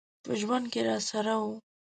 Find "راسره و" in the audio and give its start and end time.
0.87-1.45